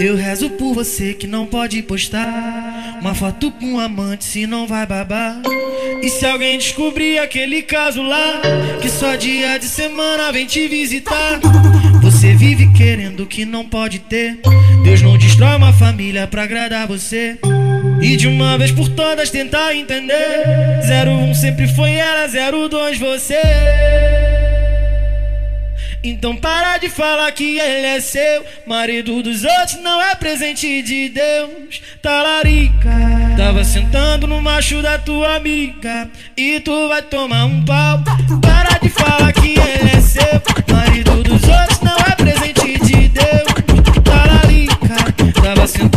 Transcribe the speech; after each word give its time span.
Eu, 0.00 0.16
rezo 0.16 0.50
por 0.50 0.74
você 0.74 1.14
que 1.14 1.26
não 1.26 1.46
pode 1.46 1.82
postar 1.82 2.98
uma 3.00 3.14
foto 3.14 3.50
com 3.50 3.74
um 3.74 3.78
amante 3.78 4.24
se 4.24 4.46
não 4.46 4.66
vai 4.66 4.86
babar. 4.86 5.40
E 6.02 6.08
se 6.08 6.26
alguém 6.26 6.58
descobrir 6.58 7.18
aquele 7.18 7.62
caso 7.62 8.02
lá, 8.02 8.42
que 8.80 8.88
só 8.88 9.14
dia 9.16 9.58
de 9.58 9.66
semana 9.66 10.32
vem 10.32 10.46
te 10.46 10.68
visitar. 10.68 11.40
Você 12.02 12.34
vive 12.34 12.70
querendo 12.72 13.24
que 13.26 13.44
não 13.44 13.64
pode 13.64 13.98
ter. 13.98 14.40
Deus 14.82 15.00
não 15.00 15.16
destrói 15.16 15.56
uma 15.56 15.72
família 15.72 16.26
pra 16.26 16.42
agradar 16.42 16.86
você. 16.86 17.38
E 18.02 18.16
de 18.16 18.28
uma 18.28 18.58
vez 18.58 18.70
por 18.70 18.88
todas 18.90 19.30
tentar 19.30 19.74
entender. 19.74 20.44
01 21.08 21.30
um 21.30 21.34
sempre 21.34 21.66
foi 21.68 21.92
ela, 21.92 22.26
02 22.28 22.98
você. 22.98 24.13
Então 26.04 26.36
para 26.36 26.76
de 26.76 26.90
falar 26.90 27.32
que 27.32 27.58
ele 27.58 27.86
é 27.86 27.98
seu. 27.98 28.44
Marido 28.66 29.22
dos 29.22 29.42
outros 29.42 29.80
não 29.80 30.02
é 30.02 30.14
presente 30.14 30.82
de 30.82 31.08
Deus. 31.08 31.80
Talarica. 32.02 32.90
Tava 33.38 33.64
sentando 33.64 34.26
no 34.26 34.42
macho 34.42 34.82
da 34.82 34.98
tua 34.98 35.36
amiga. 35.36 36.10
E 36.36 36.60
tu 36.60 36.88
vai 36.88 37.00
tomar 37.00 37.46
um 37.46 37.64
pau. 37.64 38.02
Para 38.42 38.78
de 38.80 38.90
falar 38.90 39.32
que 39.32 39.58
ele 39.58 39.96
é 39.96 40.00
seu. 40.02 40.42
Marido 40.70 41.22
dos 41.22 41.42
outros 41.42 41.80
não 41.80 41.96
é 41.96 42.14
presente 42.14 42.78
de 42.80 43.08
Deus. 43.08 44.02
Talarica. 44.04 45.42
Tava 45.42 45.66
sentando 45.66 45.93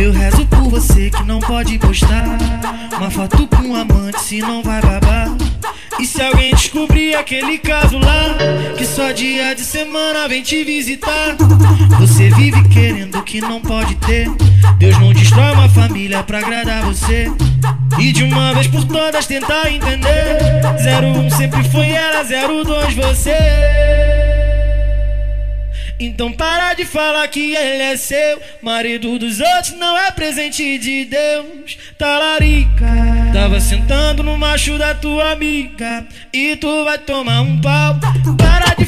Eu 0.00 0.12
rezo 0.12 0.46
por 0.46 0.62
você 0.70 1.10
que 1.10 1.22
não 1.24 1.40
pode 1.40 1.78
postar 1.78 2.24
uma 2.96 3.10
foto 3.10 3.46
com 3.46 3.68
um 3.68 3.76
amante 3.76 4.18
se 4.22 4.38
não 4.38 4.62
vai 4.62 4.80
babar. 4.80 5.28
E 5.98 6.06
se 6.06 6.22
alguém 6.22 6.54
descobrir 6.54 7.14
aquele 7.14 7.58
caso 7.58 7.98
lá, 7.98 8.34
que 8.78 8.86
só 8.86 9.12
dia 9.12 9.54
de 9.54 9.60
semana 9.60 10.26
vem 10.26 10.42
te 10.42 10.64
visitar. 10.64 11.36
Você 11.98 12.30
vive 12.30 12.66
querendo 12.70 13.22
que 13.22 13.42
não 13.42 13.60
pode 13.60 13.94
ter. 13.96 14.26
Deus 14.78 14.98
não 14.98 15.12
destrói 15.12 15.52
uma 15.52 15.68
família 15.68 16.22
pra 16.22 16.38
agradar 16.38 16.82
você. 16.82 17.30
E 17.98 18.10
de 18.10 18.24
uma 18.24 18.54
vez 18.54 18.68
por 18.68 18.82
todas 18.86 19.26
tentar 19.26 19.70
entender. 19.70 20.38
01 21.04 21.26
um 21.26 21.30
sempre 21.30 21.62
foi 21.64 21.90
ela, 21.90 22.24
02 22.24 22.94
você. 22.94 23.99
Então 26.00 26.32
para 26.32 26.72
de 26.72 26.86
falar 26.86 27.28
que 27.28 27.54
ele 27.54 27.82
é 27.82 27.94
seu. 27.94 28.40
Marido 28.62 29.18
dos 29.18 29.38
outros 29.38 29.74
não 29.74 29.98
é 29.98 30.10
presente 30.10 30.78
de 30.78 31.04
Deus. 31.04 31.76
Talarica. 31.98 32.86
Tava 33.34 33.60
sentando 33.60 34.22
no 34.22 34.38
macho 34.38 34.78
da 34.78 34.94
tua 34.94 35.32
amiga. 35.32 36.06
E 36.32 36.56
tu 36.56 36.84
vai 36.84 36.96
tomar 36.96 37.42
um 37.42 37.60
pau. 37.60 37.98
Para 38.38 38.74
de 38.74 38.79